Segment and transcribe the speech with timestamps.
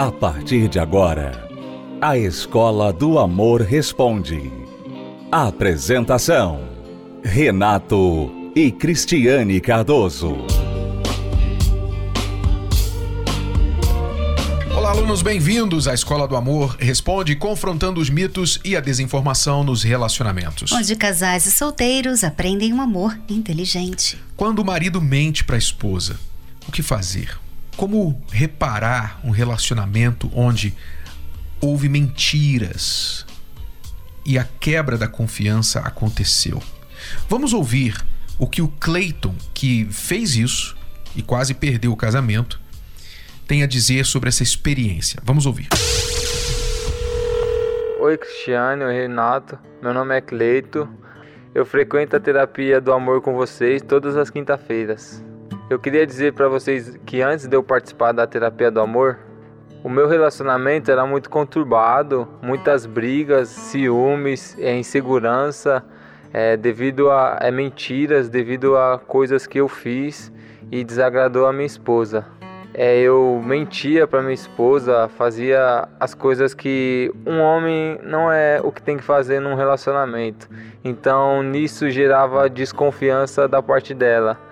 [0.00, 1.46] A partir de agora,
[2.00, 4.50] a Escola do Amor Responde.
[5.30, 6.70] Apresentação:
[7.22, 10.38] Renato e Cristiane Cardoso.
[14.74, 19.82] Olá, alunos, bem-vindos à Escola do Amor Responde, confrontando os mitos e a desinformação nos
[19.82, 20.72] relacionamentos.
[20.72, 24.16] Onde casais e solteiros aprendem um amor inteligente.
[24.34, 26.18] Quando o marido mente para a esposa,
[26.66, 27.38] o que fazer?
[27.80, 30.76] Como reparar um relacionamento onde
[31.62, 33.24] houve mentiras
[34.22, 36.62] e a quebra da confiança aconteceu?
[37.26, 37.96] Vamos ouvir
[38.38, 40.76] o que o Clayton, que fez isso
[41.16, 42.60] e quase perdeu o casamento,
[43.48, 45.18] tem a dizer sobre essa experiência.
[45.24, 45.68] Vamos ouvir.
[47.98, 49.58] Oi, Cristiane, oi, Renato.
[49.80, 50.86] Meu nome é Cleito.
[51.54, 55.29] Eu frequento a terapia do amor com vocês todas as quinta-feiras.
[55.70, 59.20] Eu queria dizer para vocês que antes de eu participar da terapia do amor,
[59.84, 65.84] o meu relacionamento era muito conturbado, muitas brigas, ciúmes, é, insegurança,
[66.32, 70.32] é, devido a é, mentiras, devido a coisas que eu fiz
[70.72, 72.26] e desagradou a minha esposa.
[72.74, 78.72] É, eu mentia para minha esposa, fazia as coisas que um homem não é o
[78.72, 80.48] que tem que fazer num relacionamento.
[80.82, 84.49] Então nisso gerava desconfiança da parte dela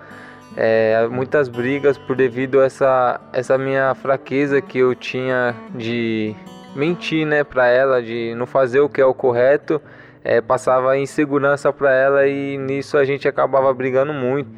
[0.55, 6.35] é, muitas brigas por devido a essa, essa minha fraqueza que eu tinha de
[6.75, 9.81] mentir né, para ela, de não fazer o que é o correto,
[10.23, 14.49] é, passava insegurança para ela e nisso a gente acabava brigando muito.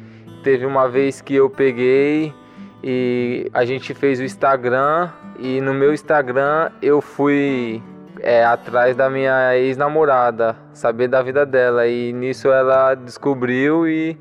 [0.42, 2.34] Teve uma vez que eu peguei
[2.82, 7.80] e a gente fez o Instagram e no meu Instagram eu fui
[8.20, 14.18] é, atrás da minha ex-namorada, saber da vida dela e nisso ela descobriu e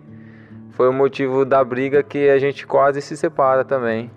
[0.81, 4.09] foi o motivo da briga que a gente quase se separa também.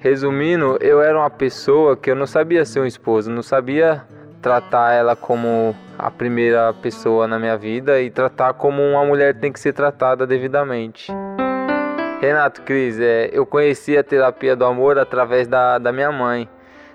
[0.00, 4.02] Resumindo, eu era uma pessoa que eu não sabia ser um esposo, não sabia
[4.42, 9.52] tratar ela como a primeira pessoa na minha vida e tratar como uma mulher tem
[9.52, 11.12] que ser tratada devidamente.
[12.20, 16.48] Renato Cris, é, eu conheci a terapia do amor através da, da minha mãe.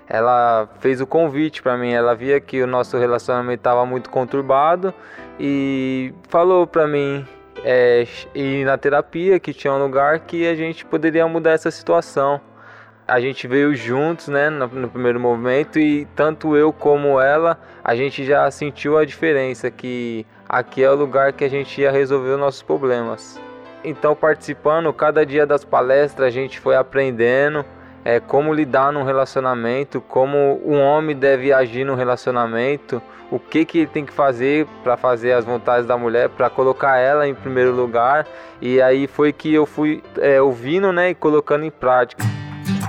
[0.06, 4.92] Ela fez o convite para mim, ela via que o nosso relacionamento estava muito conturbado
[5.40, 7.26] e falou para mim
[7.64, 12.40] é, ir na terapia, que tinha um lugar que a gente poderia mudar essa situação.
[13.08, 17.94] A gente veio juntos, né, no, no primeiro momento e tanto eu como ela, a
[17.94, 22.30] gente já sentiu a diferença que aqui é o lugar que a gente ia resolver
[22.30, 23.40] os nossos problemas.
[23.82, 27.64] Então, participando cada dia das palestras, a gente foi aprendendo
[28.04, 33.00] é, como lidar num relacionamento, como um homem deve agir num relacionamento,
[33.30, 36.98] o que, que ele tem que fazer para fazer as vontades da mulher, para colocar
[36.98, 38.26] ela em primeiro lugar.
[38.60, 42.22] E aí foi que eu fui é, ouvindo né, e colocando em prática.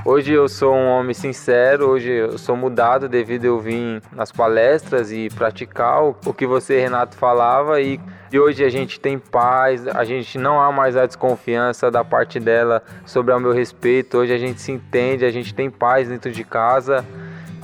[0.07, 5.11] Hoje eu sou um homem sincero, hoje eu sou mudado devido eu vir nas palestras
[5.11, 7.99] e praticar o que você, Renato, falava e
[8.29, 12.39] de hoje a gente tem paz, a gente não há mais a desconfiança da parte
[12.39, 16.31] dela sobre o meu respeito, hoje a gente se entende, a gente tem paz dentro
[16.31, 17.03] de casa.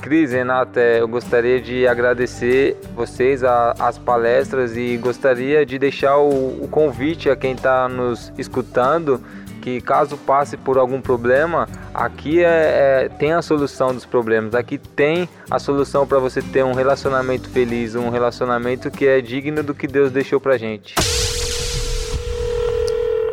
[0.00, 6.18] Cris, Renata, é, eu gostaria de agradecer vocês a, as palestras e gostaria de deixar
[6.18, 9.22] o, o convite a quem está nos escutando
[9.62, 14.54] que caso passe por algum problema, aqui é, é, tem a solução dos problemas.
[14.54, 19.62] Aqui tem a solução para você ter um relacionamento feliz, um relacionamento que é digno
[19.62, 20.94] do que Deus deixou pra gente.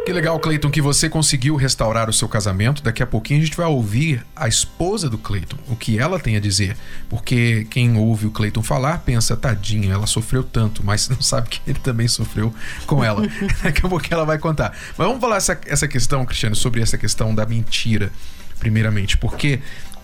[0.09, 2.81] Que legal, Cleiton, que você conseguiu restaurar o seu casamento.
[2.81, 6.35] Daqui a pouquinho a gente vai ouvir a esposa do Cleiton, o que ela tem
[6.35, 6.75] a dizer.
[7.07, 11.61] Porque quem ouve o Cleiton falar pensa, tadinha, ela sofreu tanto, mas não sabe que
[11.67, 12.51] ele também sofreu
[12.87, 13.21] com ela.
[13.61, 14.75] Daqui a pouquinho ela vai contar.
[14.97, 18.11] Mas vamos falar essa, essa questão, Cristiano, sobre essa questão da mentira,
[18.57, 19.15] primeiramente.
[19.15, 19.59] Porque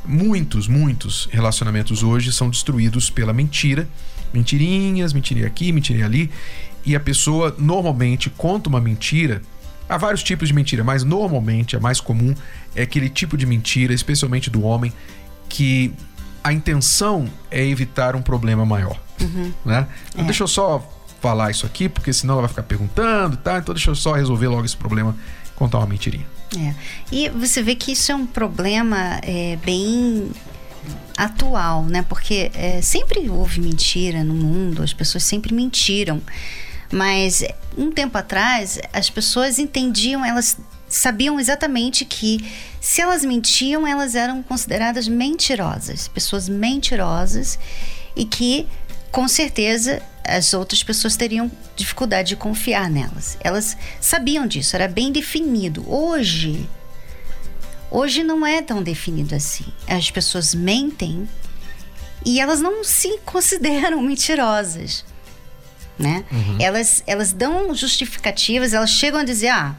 [0.06, 3.90] muitos, muitos relacionamentos hoje são destruídos pela mentira.
[4.32, 6.30] Mentirinhas, mentirinha aqui, mentirinha ali.
[6.86, 9.42] E a pessoa normalmente conta uma mentira
[9.88, 12.34] Há vários tipos de mentira, mas normalmente a mais comum
[12.76, 14.92] é aquele tipo de mentira, especialmente do homem,
[15.48, 15.94] que
[16.44, 19.00] a intenção é evitar um problema maior.
[19.22, 19.52] Uhum.
[19.64, 19.88] Né?
[20.10, 20.26] Então, é.
[20.26, 20.92] deixa eu só
[21.22, 23.58] falar isso aqui, porque senão ela vai ficar perguntando, tá?
[23.58, 25.16] Então deixa eu só resolver logo esse problema,
[25.56, 26.26] contar uma mentirinha.
[26.56, 26.74] É.
[27.12, 30.30] E você vê que isso é um problema é, bem
[31.18, 32.06] atual, né?
[32.08, 36.22] Porque é, sempre houve mentira no mundo, as pessoas sempre mentiram.
[36.92, 37.44] Mas
[37.78, 42.46] um tempo atrás, as pessoas entendiam, elas sabiam exatamente que
[42.80, 47.60] se elas mentiam, elas eram consideradas mentirosas, pessoas mentirosas
[48.16, 48.68] e que
[49.12, 53.38] com certeza as outras pessoas teriam dificuldade de confiar nelas.
[53.42, 55.86] Elas sabiam disso, era bem definido.
[55.92, 56.68] Hoje,
[57.98, 59.64] Hoje não é tão definido assim.
[59.88, 61.30] As pessoas mentem
[62.26, 65.06] e elas não se consideram mentirosas.
[65.98, 66.26] Né?
[66.32, 66.58] Uhum.
[66.60, 69.76] Elas, elas dão justificativas, elas chegam a dizer: ah,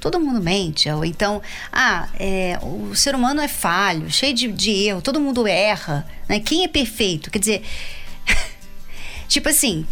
[0.00, 0.88] todo mundo mente.
[0.88, 1.42] Ou então,
[1.72, 6.06] ah, é, o ser humano é falho, cheio de, de erro, todo mundo erra.
[6.28, 6.40] Né?
[6.40, 7.30] Quem é perfeito?
[7.30, 7.62] Quer dizer,
[9.28, 9.86] tipo assim,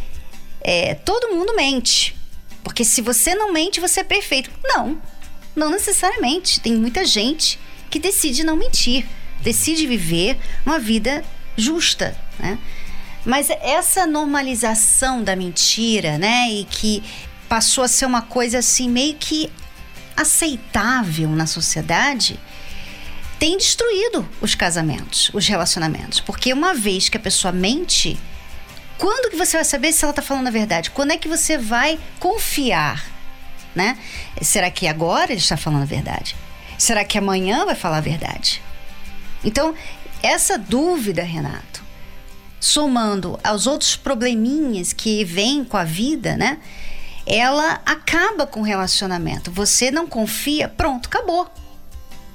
[0.61, 2.17] é, todo mundo mente.
[2.63, 4.51] Porque se você não mente, você é perfeito.
[4.65, 5.01] Não,
[5.55, 6.61] não necessariamente.
[6.61, 7.59] Tem muita gente
[7.91, 9.05] que decide não mentir,
[9.43, 11.23] decide viver uma vida
[11.57, 12.59] justa, né?
[13.25, 17.03] Mas essa normalização da mentira, né, e que
[17.49, 19.51] passou a ser uma coisa assim meio que
[20.17, 22.39] aceitável na sociedade,
[23.39, 26.21] tem destruído os casamentos, os relacionamentos.
[26.21, 28.19] Porque uma vez que a pessoa mente,
[28.99, 30.91] quando que você vai saber se ela está falando a verdade?
[30.91, 33.05] Quando é que você vai confiar,
[33.75, 33.99] né?
[34.41, 36.37] Será que agora ele está falando a verdade?
[36.79, 38.63] Será que amanhã vai falar a verdade?
[39.45, 39.75] Então,
[40.23, 41.84] essa dúvida, Renato,
[42.65, 46.59] somando aos outros probleminhas que vêm com a vida, né?
[47.27, 49.51] ela acaba com o relacionamento.
[49.51, 51.51] Você não confia, pronto, acabou.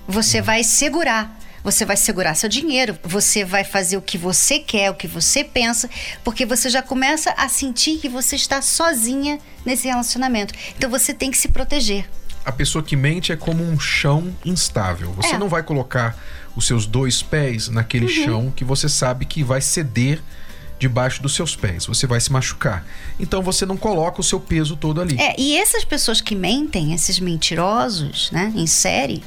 [0.08, 1.38] Você vai segurar.
[1.62, 5.44] Você vai segurar seu dinheiro, você vai fazer o que você quer, o que você
[5.44, 5.90] pensa,
[6.24, 10.54] porque você já começa a sentir que você está sozinha nesse relacionamento.
[10.78, 12.10] Então você tem que se proteger.
[12.50, 15.13] A pessoa que mente é como um chão instável.
[15.13, 15.38] Você é.
[15.38, 16.18] não vai colocar
[16.56, 18.25] os seus dois pés naquele uhum.
[18.25, 20.19] chão que você sabe que vai ceder
[20.80, 21.86] debaixo dos seus pés.
[21.86, 22.84] Você vai se machucar.
[23.19, 25.16] Então você não coloca o seu peso todo ali.
[25.22, 29.24] É, e essas pessoas que mentem, esses mentirosos, né, em série,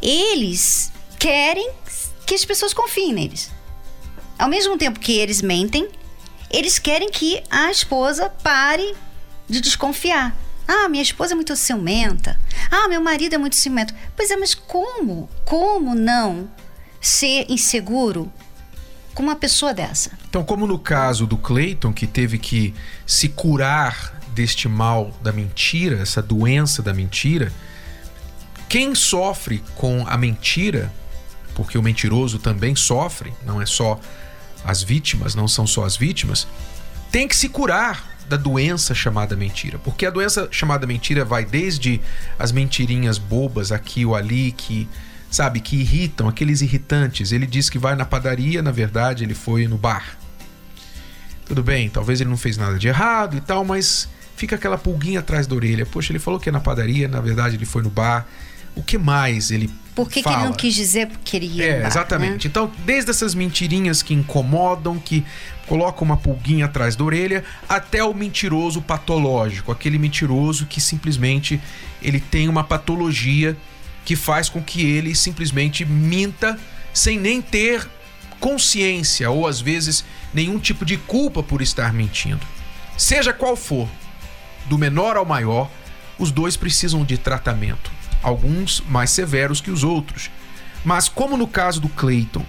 [0.00, 1.70] eles querem
[2.24, 3.50] que as pessoas confiem neles.
[4.38, 5.86] Ao mesmo tempo que eles mentem,
[6.50, 8.94] eles querem que a esposa pare
[9.46, 10.34] de desconfiar.
[10.72, 12.38] Ah, minha esposa é muito ciumenta.
[12.70, 13.92] Ah, meu marido é muito ciumento.
[14.14, 15.28] Pois é, mas como?
[15.44, 16.48] Como não
[17.00, 18.32] ser inseguro
[19.12, 20.12] com uma pessoa dessa.
[20.28, 22.72] Então, como no caso do Clayton, que teve que
[23.04, 27.52] se curar deste mal da mentira, essa doença da mentira,
[28.68, 30.92] quem sofre com a mentira,
[31.52, 33.98] porque o mentiroso também sofre, não é só
[34.64, 36.46] as vítimas, não são só as vítimas,
[37.10, 39.76] tem que se curar da doença chamada mentira.
[39.80, 42.00] Porque a doença chamada mentira vai desde
[42.38, 44.88] as mentirinhas bobas aqui ou ali que
[45.28, 47.32] sabe, que irritam, aqueles irritantes.
[47.32, 50.16] Ele diz que vai na padaria, na verdade, ele foi no bar.
[51.44, 55.18] Tudo bem, talvez ele não fez nada de errado e tal, mas fica aquela pulguinha
[55.18, 55.84] atrás da orelha.
[55.84, 58.26] Poxa, ele falou que é na padaria, na verdade ele foi no bar.
[58.76, 59.68] O que mais ele
[60.04, 62.46] Por que, que ele não quis dizer porque ele ia É, bar, exatamente.
[62.46, 62.50] Né?
[62.50, 65.24] Então, desde essas mentirinhas que incomodam, que
[65.66, 71.60] colocam uma pulguinha atrás da orelha, até o mentiroso patológico, aquele mentiroso que simplesmente
[72.02, 73.56] ele tem uma patologia
[74.04, 76.58] que faz com que ele simplesmente minta
[76.92, 77.88] sem nem ter
[78.40, 82.44] consciência ou às vezes nenhum tipo de culpa por estar mentindo.
[82.96, 83.88] Seja qual for,
[84.66, 85.70] do menor ao maior,
[86.18, 87.90] os dois precisam de tratamento,
[88.22, 90.30] alguns mais severos que os outros.
[90.84, 92.44] Mas como no caso do Clayton,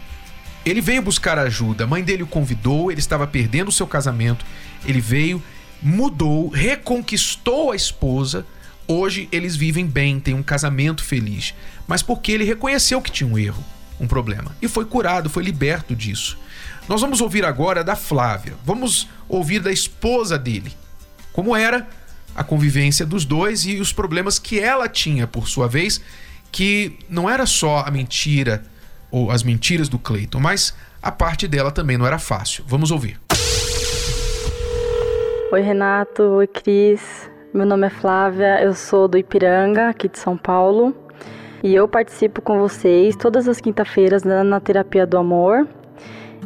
[0.66, 4.46] ele veio buscar ajuda, a mãe dele o convidou, ele estava perdendo o seu casamento,
[4.86, 5.42] ele veio,
[5.82, 8.46] mudou, reconquistou a esposa
[8.94, 11.54] Hoje eles vivem bem, têm um casamento feliz,
[11.88, 13.64] mas porque ele reconheceu que tinha um erro,
[13.98, 16.38] um problema, e foi curado, foi liberto disso.
[16.90, 20.74] Nós vamos ouvir agora da Flávia, vamos ouvir da esposa dele,
[21.32, 21.88] como era
[22.36, 26.02] a convivência dos dois e os problemas que ela tinha, por sua vez,
[26.52, 28.64] que não era só a mentira
[29.10, 32.64] ou as mentiras do Cleiton, mas a parte dela também não era fácil.
[32.68, 33.20] Vamos ouvir.
[35.52, 36.24] Oi, Renato.
[36.24, 37.30] Oi, Cris.
[37.54, 40.96] Meu nome é Flávia, eu sou do Ipiranga, aqui de São Paulo,
[41.62, 45.68] e eu participo com vocês todas as quinta-feiras na, na terapia do amor.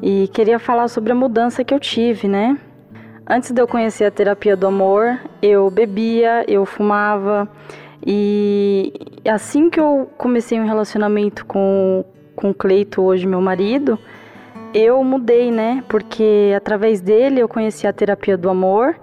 [0.02, 2.58] E queria falar sobre a mudança que eu tive, né?
[3.28, 7.50] Antes de eu conhecer a terapia do amor, eu bebia, eu fumava,
[8.06, 8.94] e
[9.28, 12.06] assim que eu comecei um relacionamento com,
[12.36, 13.98] com o Cleito, hoje meu marido,
[14.76, 15.84] eu mudei, né?
[15.90, 18.96] Porque através dele eu conheci a terapia do amor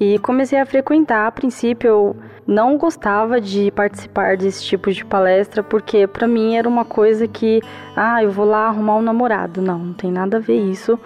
[0.00, 1.28] e comecei a frequentar.
[1.28, 6.68] A princípio eu não gostava de participar desse tipo de palestra porque para mim era
[6.68, 7.60] uma coisa que,
[7.94, 9.62] ah, eu vou lá arrumar um namorado.
[9.62, 10.98] Não, não tem nada a ver isso,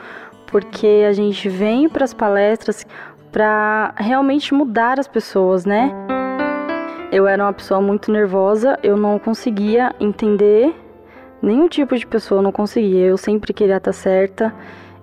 [0.54, 2.86] porque a gente vem para as palestras
[3.32, 5.92] para realmente mudar as pessoas, né?
[7.10, 10.72] Eu era uma pessoa muito nervosa, eu não conseguia entender
[11.42, 13.04] nenhum tipo de pessoa, não conseguia.
[13.04, 14.54] Eu sempre queria estar certa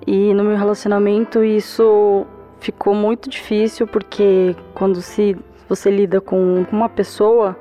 [0.08, 2.26] e no meu relacionamento isso
[2.62, 5.36] ficou muito difícil porque quando se
[5.68, 7.60] você lida com uma pessoa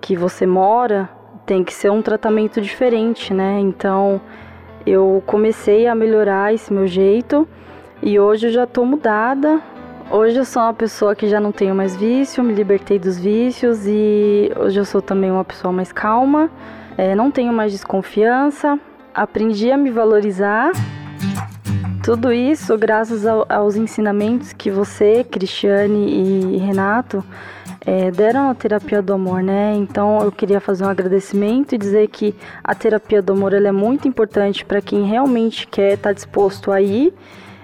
[0.00, 1.08] que você mora
[1.46, 3.60] tem que ser um tratamento diferente, né?
[3.60, 4.20] Então
[4.88, 7.46] eu comecei a melhorar esse meu jeito
[8.02, 9.60] e hoje eu já tô mudada.
[10.10, 13.86] Hoje eu sou uma pessoa que já não tenho mais vício, me libertei dos vícios
[13.86, 16.50] e hoje eu sou também uma pessoa mais calma,
[16.96, 18.78] é, não tenho mais desconfiança,
[19.14, 20.72] aprendi a me valorizar.
[22.02, 27.22] Tudo isso graças ao, aos ensinamentos que você, Cristiane e Renato
[27.88, 29.74] é, deram a terapia do amor, né?
[29.74, 34.06] Então eu queria fazer um agradecimento e dizer que a terapia do amor é muito
[34.06, 37.14] importante para quem realmente quer estar tá disposto a ir,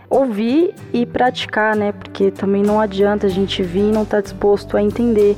[0.08, 1.92] ouvir e praticar, né?
[1.92, 5.36] Porque também não adianta a gente vir e não estar tá disposto a entender,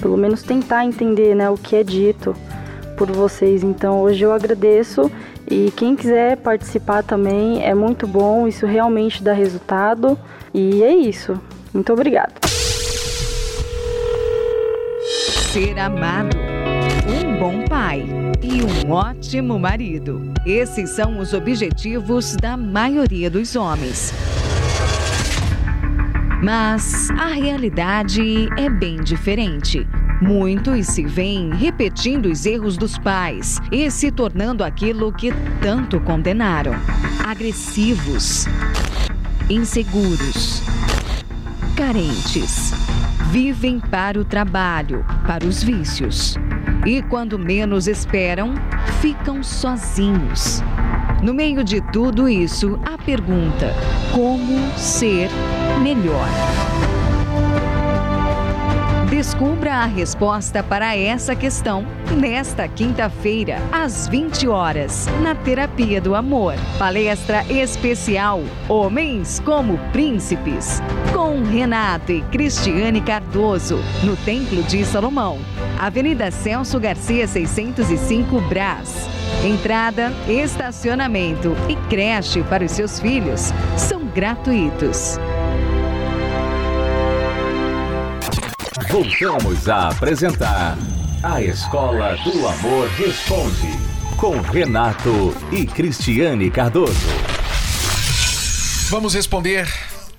[0.00, 2.32] pelo menos tentar entender, né, o que é dito
[2.96, 3.64] por vocês.
[3.64, 5.10] Então hoje eu agradeço
[5.50, 10.16] e quem quiser participar também é muito bom, isso realmente dá resultado.
[10.54, 11.40] E é isso.
[11.74, 12.57] Muito obrigada.
[15.52, 16.36] Ser amado,
[17.08, 18.04] um bom pai
[18.42, 20.30] e um ótimo marido.
[20.44, 24.12] Esses são os objetivos da maioria dos homens.
[26.42, 29.88] Mas a realidade é bem diferente.
[30.20, 36.74] Muitos se veem repetindo os erros dos pais e se tornando aquilo que tanto condenaram:
[37.26, 38.44] agressivos,
[39.48, 40.62] inseguros,
[41.74, 42.74] carentes
[43.30, 46.36] vivem para o trabalho, para os vícios.
[46.86, 48.54] E quando menos esperam,
[49.00, 50.62] ficam sozinhos.
[51.22, 53.74] No meio de tudo isso, a pergunta:
[54.14, 55.28] como ser
[55.82, 56.26] melhor?
[59.18, 61.84] Descubra a resposta para essa questão
[62.16, 66.54] nesta quinta-feira, às 20 horas, na Terapia do Amor.
[66.78, 70.80] Palestra especial Homens como Príncipes,
[71.12, 75.40] com Renato e Cristiane Cardoso, no Templo de Salomão,
[75.80, 79.08] Avenida Celso Garcia 605 Brás.
[79.44, 85.18] Entrada, estacionamento e creche para os seus filhos são gratuitos.
[88.90, 90.78] Voltamos a apresentar
[91.22, 93.68] A Escola do Amor Responde,
[94.16, 96.94] com Renato e Cristiane Cardoso.
[98.88, 99.68] Vamos responder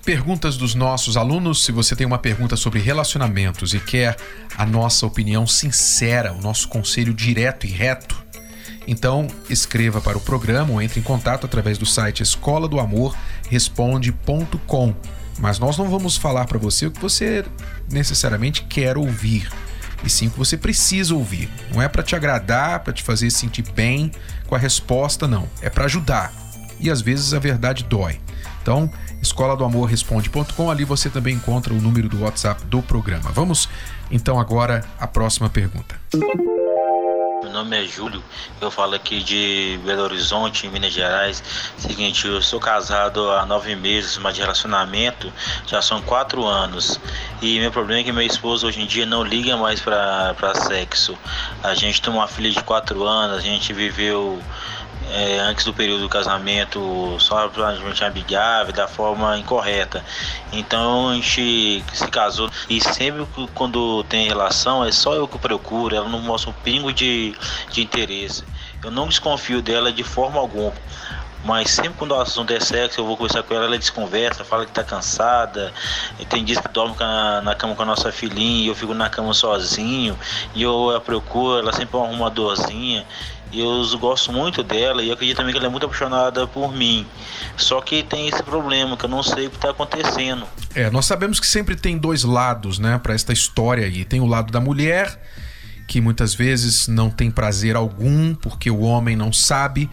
[0.04, 1.64] perguntas dos nossos alunos.
[1.64, 4.16] Se você tem uma pergunta sobre relacionamentos e quer
[4.56, 8.22] a nossa opinião sincera, o nosso conselho direto e reto,
[8.86, 13.16] então escreva para o programa ou entre em contato através do site escola do amor
[13.48, 14.94] responde.com.
[15.40, 17.44] Mas nós não vamos falar para você o que você
[17.90, 19.50] necessariamente quer ouvir,
[20.04, 21.50] e sim o que você precisa ouvir.
[21.72, 24.12] Não é para te agradar, para te fazer sentir bem
[24.46, 25.48] com a resposta, não.
[25.62, 26.32] É para ajudar.
[26.78, 28.20] E às vezes a verdade dói.
[28.62, 28.90] Então,
[29.22, 33.30] escola do amor responde.com, ali você também encontra o número do WhatsApp do programa.
[33.30, 33.68] Vamos
[34.10, 35.98] então agora à próxima pergunta.
[37.42, 38.22] Meu nome é Júlio,
[38.60, 41.42] eu falo aqui de Belo Horizonte, Minas Gerais.
[41.78, 45.32] Seguinte, eu sou casado há nove meses, mas de relacionamento
[45.66, 47.00] já são quatro anos.
[47.40, 51.16] E meu problema é que meu esposo hoje em dia não liga mais para sexo.
[51.62, 54.38] A gente tem uma filha de quatro anos, a gente viveu
[55.12, 60.04] é, antes do período do casamento só aparentemente amigável, da forma incorreta.
[60.52, 65.94] Então a gente se casou e sempre quando tem relação é só eu que procuro,
[65.94, 67.34] ela não mostra um pingo de,
[67.70, 68.44] de interesse.
[68.82, 70.72] Eu não desconfio dela de forma alguma.
[71.44, 74.66] Mas sempre quando o assunto é sexo, eu vou conversar com ela, ela desconversa, fala
[74.66, 75.72] que tá cansada.
[76.28, 79.32] Tem dias que dorme na, cama com a nossa filhinha e eu fico na cama
[79.32, 80.18] sozinho.
[80.54, 83.06] E eu a procuro, ela sempre arruma uma dorzinha.
[83.52, 87.06] E eu gosto muito dela e acredito também que ela é muito apaixonada por mim.
[87.56, 90.46] Só que tem esse problema que eu não sei o que está acontecendo.
[90.74, 94.04] É, nós sabemos que sempre tem dois lados, né, para esta história aí.
[94.04, 95.20] Tem o lado da mulher,
[95.88, 99.90] que muitas vezes não tem prazer algum porque o homem não sabe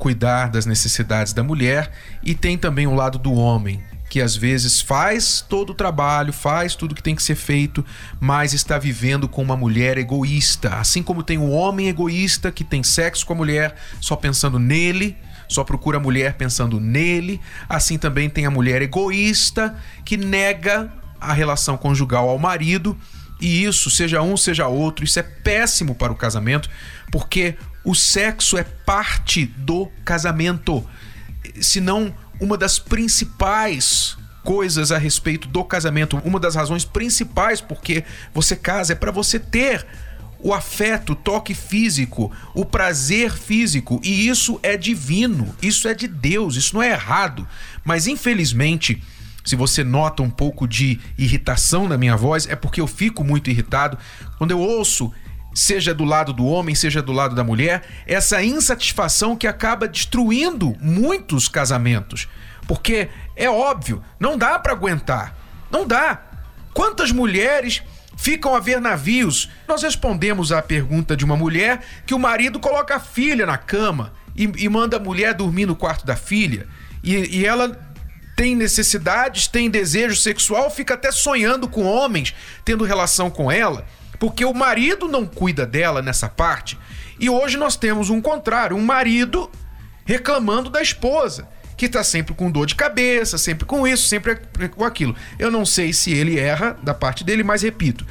[0.00, 1.92] cuidar das necessidades da mulher,
[2.24, 6.74] e tem também o lado do homem, que às vezes faz todo o trabalho, faz
[6.74, 7.84] tudo que tem que ser feito,
[8.18, 10.70] mas está vivendo com uma mulher egoísta.
[10.70, 15.16] Assim como tem o homem egoísta que tem sexo com a mulher só pensando nele,
[15.46, 21.32] só procura a mulher pensando nele, assim também tem a mulher egoísta que nega a
[21.32, 22.96] relação conjugal ao marido.
[23.40, 26.68] E isso, seja um, seja outro, isso é péssimo para o casamento,
[27.10, 30.86] porque o sexo é parte do casamento.
[31.60, 38.04] Se não uma das principais coisas a respeito do casamento, uma das razões principais porque
[38.32, 39.86] você casa é para você ter
[40.42, 46.08] o afeto, o toque físico, o prazer físico, e isso é divino, isso é de
[46.08, 47.46] Deus, isso não é errado.
[47.84, 49.02] Mas infelizmente,
[49.44, 53.50] se você nota um pouco de irritação na minha voz, é porque eu fico muito
[53.50, 53.98] irritado
[54.38, 55.12] quando eu ouço
[55.54, 60.76] seja do lado do homem, seja do lado da mulher, essa insatisfação que acaba destruindo
[60.80, 62.28] muitos casamentos.
[62.66, 65.34] Porque é óbvio, não dá para aguentar.
[65.70, 66.22] Não dá.
[66.72, 67.82] Quantas mulheres
[68.16, 69.50] ficam a ver navios?
[69.66, 74.12] Nós respondemos à pergunta de uma mulher que o marido coloca a filha na cama
[74.36, 76.66] e, e manda a mulher dormir no quarto da filha.
[77.02, 77.78] E, e ela
[78.36, 83.84] tem necessidades, tem desejo sexual, fica até sonhando com homens, tendo relação com ela,
[84.20, 86.78] porque o marido não cuida dela nessa parte.
[87.18, 89.50] E hoje nós temos um contrário, um marido
[90.04, 94.36] reclamando da esposa, que está sempre com dor de cabeça, sempre com isso, sempre
[94.76, 95.16] com aquilo.
[95.38, 98.06] Eu não sei se ele erra da parte dele, mas repito,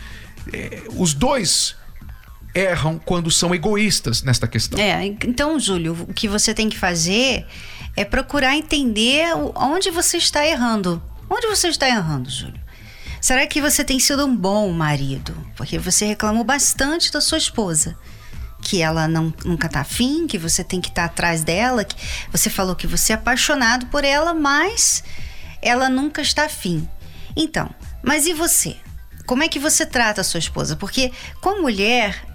[0.52, 1.76] é, os dois
[2.56, 4.80] erram quando são egoístas nesta questão.
[4.80, 7.46] É, então, Júlio, o que você tem que fazer
[7.96, 11.00] é procurar entender onde você está errando.
[11.30, 12.69] Onde você está errando, Júlio?
[13.22, 15.36] Será que você tem sido um bom marido?
[15.56, 17.98] Porque você reclamou bastante da sua esposa.
[18.62, 21.84] Que ela não, nunca tá afim, que você tem que estar tá atrás dela.
[21.84, 21.96] Que
[22.32, 25.04] você falou que você é apaixonado por ela, mas
[25.62, 26.88] ela nunca está afim.
[27.36, 27.70] Então,
[28.04, 28.78] mas e você?
[29.26, 30.76] Como é que você trata a sua esposa?
[30.76, 31.12] Porque
[31.42, 32.26] com mulher,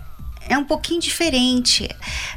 [0.48, 1.88] é um pouquinho diferente.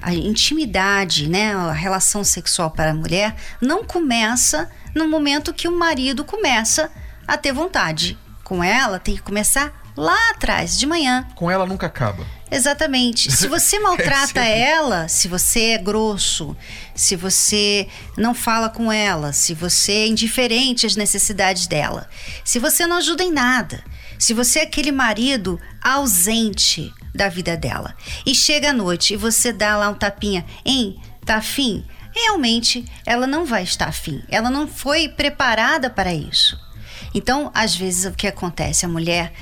[0.01, 5.77] A intimidade, né, a relação sexual para a mulher não começa no momento que o
[5.77, 6.89] marido começa
[7.27, 8.17] a ter vontade.
[8.47, 11.27] Com ela tem que começar lá atrás, de manhã.
[11.35, 12.25] Com ela nunca acaba.
[12.49, 13.29] Exatamente.
[13.29, 16.55] Se você maltrata é ela, se você é grosso,
[16.95, 22.09] se você não fala com ela, se você é indiferente às necessidades dela,
[22.45, 23.83] se você não ajuda em nada,
[24.17, 27.97] se você é aquele marido ausente, da vida dela.
[28.25, 30.97] E chega à noite e você dá lá um tapinha, hein?
[31.25, 31.83] Tá afim?
[32.15, 34.23] Realmente ela não vai estar afim.
[34.29, 36.66] Ela não foi preparada para isso.
[37.13, 38.85] Então, às vezes, o que acontece?
[38.85, 39.33] A mulher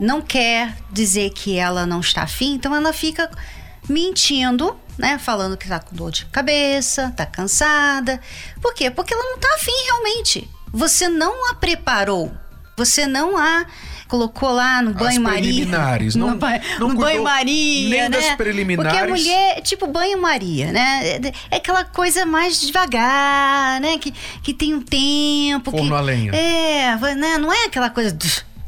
[0.00, 3.30] não quer dizer que ela não está afim, então ela fica
[3.88, 5.18] mentindo, né?
[5.18, 8.20] Falando que tá com dor de cabeça, tá cansada.
[8.60, 8.90] Por quê?
[8.90, 10.50] Porque ela não tá afim realmente.
[10.72, 12.32] Você não a preparou.
[12.76, 13.66] Você não a
[14.08, 15.64] colocou lá no banho-maria.
[16.14, 17.90] Não, no, ba não no banho-maria.
[17.90, 18.08] Nem né?
[18.08, 18.92] das preliminares.
[18.92, 21.20] Porque a mulher, tipo banho-maria, né?
[21.50, 23.98] É aquela coisa mais devagar, né?
[23.98, 24.12] Que,
[24.42, 25.70] que tem um tempo.
[25.70, 26.32] Forno que, a lenha.
[26.32, 27.38] É, né?
[27.38, 28.16] não é aquela coisa.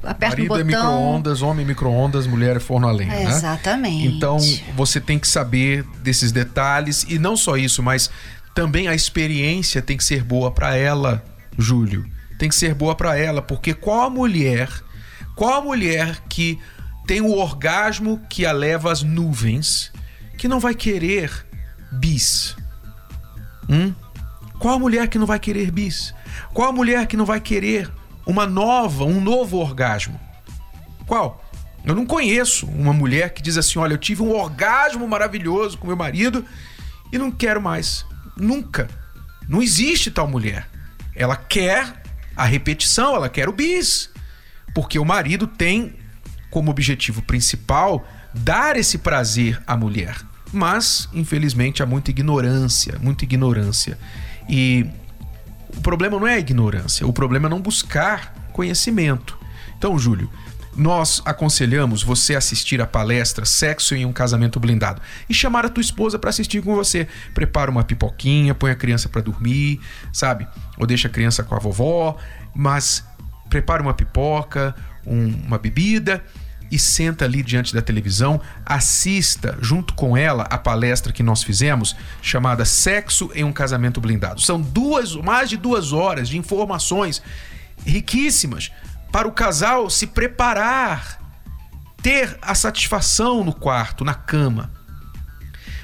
[0.02, 0.78] Aperta Marido o é botão.
[0.78, 3.30] é micro-ondas, homem micro-ondas, mulher é forno a lenha, é, né?
[3.30, 4.06] Exatamente.
[4.06, 4.38] Então,
[4.76, 8.08] você tem que saber desses detalhes e não só isso, mas
[8.54, 11.24] também a experiência tem que ser boa para ela,
[11.58, 12.06] Júlio.
[12.38, 14.68] Tem que ser boa para ela, porque qual a mulher
[15.36, 16.58] qual a mulher que
[17.06, 19.92] tem o orgasmo que a leva às nuvens
[20.38, 21.46] que não vai querer
[21.92, 22.56] bis?
[23.68, 23.94] Hum?
[24.58, 26.14] Qual a mulher que não vai querer bis?
[26.54, 27.92] Qual a mulher que não vai querer
[28.26, 30.18] uma nova, um novo orgasmo?
[31.06, 31.44] Qual?
[31.84, 35.86] Eu não conheço uma mulher que diz assim: olha, eu tive um orgasmo maravilhoso com
[35.86, 36.46] meu marido
[37.12, 38.06] e não quero mais.
[38.38, 38.88] Nunca.
[39.46, 40.66] Não existe tal mulher.
[41.14, 42.02] Ela quer
[42.34, 44.15] a repetição, ela quer o bis
[44.76, 45.94] porque o marido tem
[46.50, 50.20] como objetivo principal dar esse prazer à mulher.
[50.52, 53.96] Mas, infelizmente, há muita ignorância, muita ignorância.
[54.46, 54.84] E
[55.74, 59.38] o problema não é a ignorância, o problema é não buscar conhecimento.
[59.78, 60.30] Então, Júlio,
[60.76, 65.80] nós aconselhamos você assistir a palestra Sexo em um Casamento Blindado e chamar a tua
[65.80, 67.08] esposa para assistir com você.
[67.32, 69.80] Prepara uma pipoquinha, põe a criança para dormir,
[70.12, 70.46] sabe?
[70.76, 72.18] Ou deixa a criança com a vovó,
[72.54, 73.02] mas
[73.56, 74.74] prepara uma pipoca,
[75.06, 76.22] um, uma bebida
[76.70, 81.96] e senta ali diante da televisão, assista junto com ela a palestra que nós fizemos,
[82.20, 84.42] chamada Sexo em um Casamento Blindado.
[84.42, 87.22] São duas, mais de duas horas de informações
[87.86, 88.70] riquíssimas
[89.10, 91.18] para o casal se preparar,
[92.02, 94.70] ter a satisfação no quarto, na cama.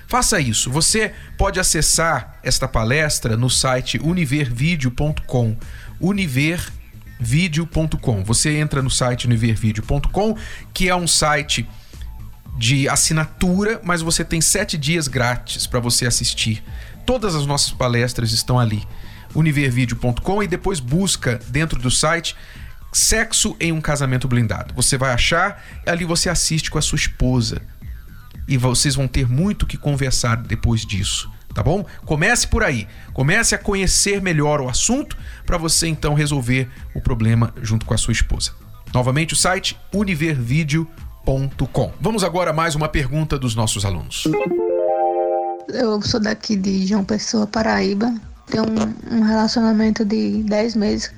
[0.09, 0.71] Faça isso.
[0.71, 5.57] Você pode acessar esta palestra no site univervideo.com.
[5.99, 6.71] Univer
[7.23, 8.25] univervideo.com.
[8.25, 10.37] Você entra no site univervideo.com,
[10.75, 11.69] que é um site
[12.59, 16.63] de assinatura, mas você tem sete dias grátis para você assistir.
[17.07, 18.83] Todas as nossas palestras estão ali.
[19.35, 22.37] univervideo.com e depois busca dentro do site
[22.93, 24.75] Sexo em um Casamento Blindado.
[24.75, 27.63] Você vai achar, ali você assiste com a sua esposa.
[28.47, 31.85] E vocês vão ter muito que conversar depois disso tá bom?
[32.05, 32.87] Comece por aí.
[33.13, 37.99] Comece a conhecer melhor o assunto para você então resolver o problema junto com a
[37.99, 38.53] sua esposa.
[38.93, 41.93] Novamente o site univervideo.com.
[42.01, 44.25] Vamos agora a mais uma pergunta dos nossos alunos.
[45.69, 48.13] Eu sou daqui de João Pessoa, Paraíba.
[48.47, 51.13] Tenho um, um relacionamento de 10 meses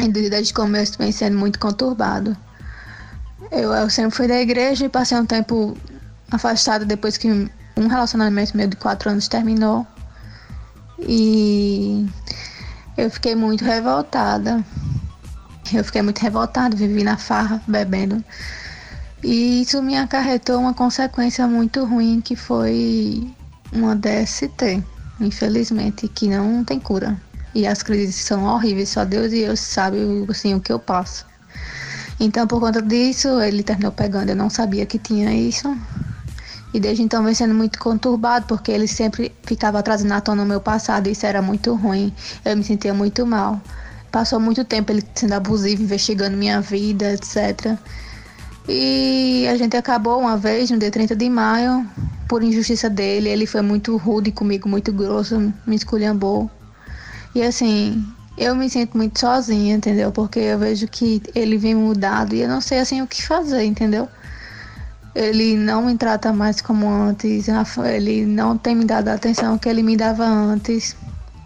[0.00, 2.36] e desde o começo vem sendo muito conturbado.
[3.50, 5.76] Eu, eu sempre fui da igreja e passei um tempo
[6.30, 9.86] afastada depois que um relacionamento meu de quatro anos terminou.
[10.98, 12.06] E
[12.96, 14.64] eu fiquei muito revoltada.
[15.72, 18.24] Eu fiquei muito revoltada, vivi na farra, bebendo.
[19.22, 23.28] E isso me acarretou uma consequência muito ruim que foi
[23.72, 24.82] uma DST,
[25.20, 27.20] infelizmente, que não tem cura.
[27.54, 31.26] E as crises são horríveis, só Deus e eu sabem assim, o que eu passo.
[32.20, 34.30] Então, por conta disso, ele terminou pegando.
[34.30, 35.76] Eu não sabia que tinha isso.
[36.72, 40.46] E desde então vem sendo muito conturbado, porque ele sempre ficava trazendo à tona o
[40.46, 42.12] meu passado, e isso era muito ruim.
[42.44, 43.60] Eu me sentia muito mal.
[44.12, 47.78] Passou muito tempo ele sendo abusivo, investigando minha vida, etc.
[48.68, 51.88] E a gente acabou uma vez, no dia 30 de maio,
[52.28, 53.30] por injustiça dele.
[53.30, 56.50] Ele foi muito rude comigo, muito grosso, me esculhambou.
[57.34, 58.04] E assim,
[58.36, 60.12] eu me sinto muito sozinha, entendeu?
[60.12, 63.64] Porque eu vejo que ele vem mudado e eu não sei assim o que fazer,
[63.64, 64.08] entendeu?
[65.18, 67.48] Ele não me trata mais como antes,
[67.92, 70.96] ele não tem me dado a atenção que ele me dava antes.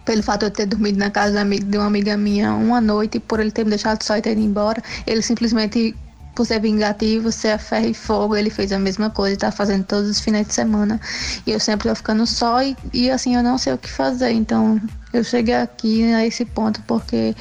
[0.04, 3.40] Pelo fato de eu ter dormido na casa de uma amiga minha uma noite, por
[3.40, 5.96] ele ter me deixado só e ter ido embora, ele simplesmente,
[6.34, 9.84] por ser vingativo, ser a ferro e fogo, ele fez a mesma coisa, tá fazendo
[9.84, 11.00] todos os finais de semana.
[11.46, 14.32] E eu sempre tô ficando só e, e assim, eu não sei o que fazer.
[14.32, 14.78] Então,
[15.14, 17.34] eu cheguei aqui a esse ponto porque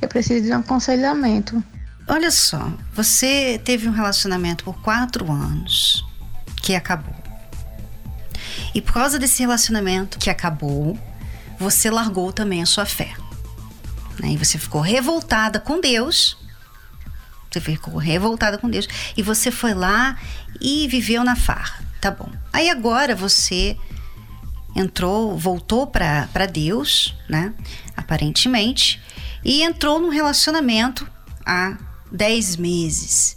[0.00, 1.62] eu preciso de um aconselhamento.
[2.06, 6.04] Olha só, você teve um relacionamento por quatro anos
[6.62, 7.14] que acabou.
[8.74, 10.98] E por causa desse relacionamento que acabou,
[11.58, 13.14] você largou também a sua fé.
[14.20, 14.30] Né?
[14.32, 16.36] E você ficou revoltada com Deus.
[17.50, 18.88] Você ficou revoltada com Deus.
[19.16, 20.18] E você foi lá
[20.60, 21.82] e viveu na farra.
[22.00, 22.30] Tá bom.
[22.52, 23.78] Aí agora você
[24.76, 27.54] entrou, voltou para Deus, né?
[27.96, 29.00] Aparentemente.
[29.44, 31.08] E entrou num relacionamento
[31.46, 31.76] há
[32.10, 33.36] 10 meses.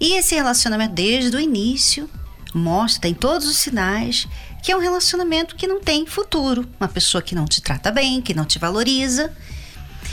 [0.00, 2.08] E esse relacionamento, desde o início,
[2.54, 4.26] mostra, tem todos os sinais
[4.62, 6.68] que é um relacionamento que não tem futuro.
[6.80, 9.32] Uma pessoa que não te trata bem, que não te valoriza.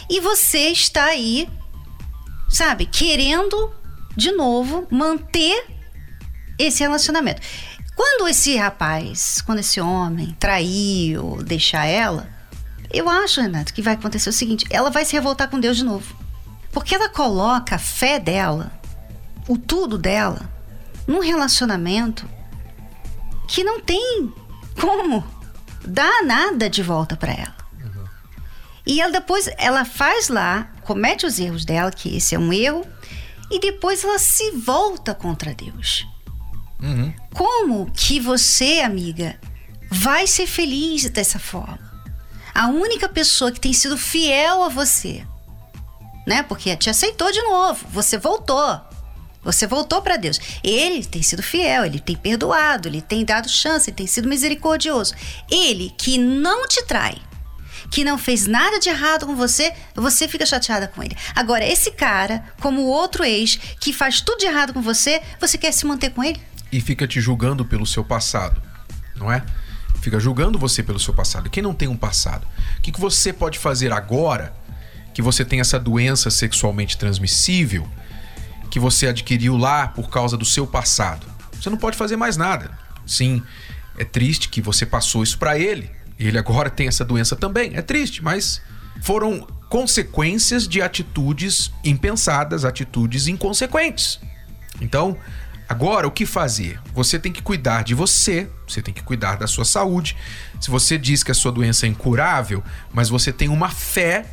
[0.10, 1.50] E você está aí,
[2.50, 3.74] sabe, querendo
[4.16, 5.66] de novo manter
[6.60, 7.42] esse relacionamento.
[7.96, 12.30] Quando esse rapaz, quando esse homem traiu, deixar ela,
[12.92, 15.84] eu acho, Renato, que vai acontecer o seguinte: ela vai se revoltar com Deus de
[15.84, 16.16] novo.
[16.74, 18.72] Porque ela coloca a fé dela,
[19.48, 20.50] o tudo dela,
[21.08, 22.28] num relacionamento
[23.48, 24.34] que não tem
[24.82, 25.24] como
[25.86, 27.56] dar nada de volta para ela.
[27.80, 28.06] Uhum.
[28.86, 32.86] E ela depois ela faz lá, comete os erros dela, que esse é um erro,
[33.52, 36.08] e depois ela se volta contra Deus.
[36.82, 37.14] Uhum.
[37.34, 39.40] Como que você, amiga,
[39.92, 41.94] vai ser feliz dessa forma?
[42.54, 45.26] A única pessoa que tem sido fiel a você
[46.26, 46.44] né?
[46.44, 48.80] Porque te aceitou de novo, você voltou.
[49.44, 50.40] Você voltou para Deus.
[50.64, 55.14] Ele tem sido fiel, ele tem perdoado, ele tem dado chance, ele tem sido misericordioso.
[55.52, 57.18] Ele que não te trai,
[57.92, 61.16] que não fez nada de errado com você, você fica chateada com ele.
[61.36, 65.58] Agora, esse cara, como o outro ex, que faz tudo de errado com você, você
[65.58, 66.42] quer se manter com ele?
[66.72, 68.62] E fica te julgando pelo seu passado,
[69.16, 69.44] não é?
[70.02, 71.50] Fica julgando você pelo seu passado.
[71.50, 72.48] Quem não tem um passado?
[72.78, 74.54] O que, que você pode fazer agora
[75.14, 77.88] que você tem essa doença sexualmente transmissível
[78.70, 81.28] que você adquiriu lá por causa do seu passado.
[81.54, 82.72] Você não pode fazer mais nada.
[83.06, 83.44] Sim,
[83.98, 85.92] é triste que você passou isso para ele.
[86.18, 87.76] Ele agora tem essa doença também.
[87.76, 88.62] É triste, mas
[89.02, 94.20] foram consequências de atitudes impensadas, atitudes inconsequentes.
[94.82, 95.18] Então,
[95.70, 96.80] agora o que fazer?
[96.94, 100.16] Você tem que cuidar de você, você tem que cuidar da sua saúde.
[100.60, 104.26] Se você diz que a sua doença é incurável, mas você tem uma fé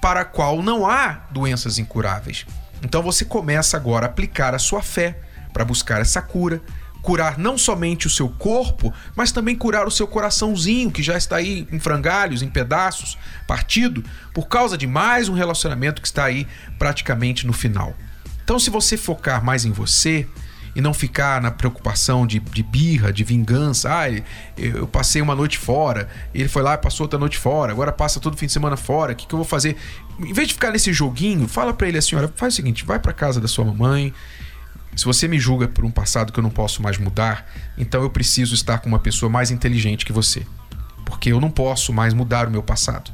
[0.00, 2.46] para a qual não há doenças incuráveis.
[2.82, 5.20] Então você começa agora a aplicar a sua fé
[5.52, 6.60] para buscar essa cura,
[7.02, 11.36] curar não somente o seu corpo, mas também curar o seu coraçãozinho que já está
[11.36, 16.46] aí em frangalhos, em pedaços, partido, por causa de mais um relacionamento que está aí
[16.78, 17.94] praticamente no final.
[18.44, 20.26] Então, se você focar mais em você,
[20.74, 23.90] e não ficar na preocupação de, de birra, de vingança.
[23.92, 24.10] Ah,
[24.56, 28.18] eu passei uma noite fora, ele foi lá e passou outra noite fora, agora passa
[28.18, 29.76] todo fim de semana fora, o que, que eu vou fazer?
[30.18, 32.98] Em vez de ficar nesse joguinho, fala para ele assim: olha, faz o seguinte, vai
[32.98, 34.12] para casa da sua mamãe.
[34.94, 38.10] Se você me julga por um passado que eu não posso mais mudar, então eu
[38.10, 40.46] preciso estar com uma pessoa mais inteligente que você.
[41.06, 43.10] Porque eu não posso mais mudar o meu passado.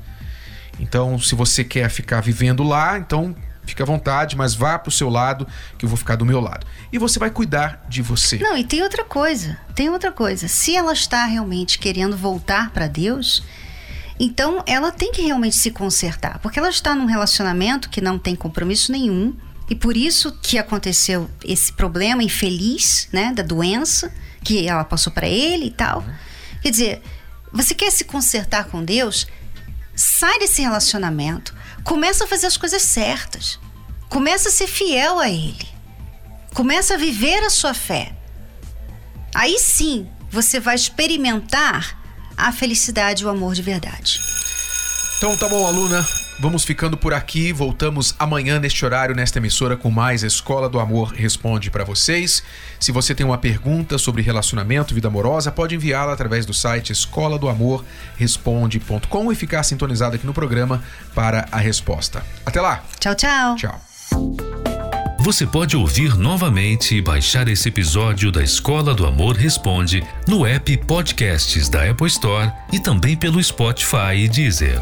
[0.80, 3.34] Então, se você quer ficar vivendo lá, então
[3.68, 6.66] Fique à vontade, mas vá pro seu lado, que eu vou ficar do meu lado.
[6.90, 8.38] E você vai cuidar de você.
[8.38, 9.58] Não, e tem outra coisa.
[9.74, 10.48] Tem outra coisa.
[10.48, 13.42] Se ela está realmente querendo voltar para Deus,
[14.18, 18.34] então ela tem que realmente se consertar, porque ela está num relacionamento que não tem
[18.34, 19.36] compromisso nenhum,
[19.68, 24.10] e por isso que aconteceu esse problema infeliz, né, da doença
[24.42, 26.02] que ela passou para ele e tal.
[26.62, 27.02] Quer dizer,
[27.52, 29.26] você quer se consertar com Deus?
[29.94, 31.54] Sai desse relacionamento,
[31.88, 33.58] começa a fazer as coisas certas.
[34.10, 35.66] Começa a ser fiel a ele.
[36.52, 38.14] Começa a viver a sua fé.
[39.34, 41.98] Aí sim, você vai experimentar
[42.36, 44.20] a felicidade e o amor de verdade.
[45.16, 46.06] Então tá bom, aluna.
[46.40, 47.52] Vamos ficando por aqui.
[47.52, 52.42] Voltamos amanhã neste horário, nesta emissora, com mais Escola do Amor Responde para vocês.
[52.78, 57.38] Se você tem uma pergunta sobre relacionamento, vida amorosa, pode enviá-la através do site escola
[57.38, 57.84] do amor
[58.16, 60.82] responde.com e ficar sintonizado aqui no programa
[61.14, 62.24] para a resposta.
[62.46, 62.82] Até lá.
[63.00, 63.56] Tchau, tchau.
[63.56, 63.80] Tchau.
[65.20, 70.76] Você pode ouvir novamente e baixar esse episódio da Escola do Amor Responde no app
[70.78, 74.80] Podcasts da Apple Store e também pelo Spotify e Deezer.